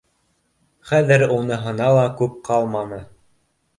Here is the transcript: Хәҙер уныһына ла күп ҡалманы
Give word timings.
Хәҙер 0.91 1.25
уныһына 1.37 1.91
ла 1.99 2.07
күп 2.23 2.43
ҡалманы 2.51 3.03